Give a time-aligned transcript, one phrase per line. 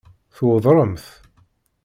[0.35, 1.07] Tweddṛem-t?